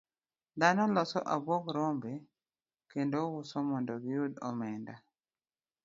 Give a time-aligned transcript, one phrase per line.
[0.59, 2.11] Dhano loso abuog rombe
[2.91, 4.95] kendo uso mondo giyud omenda.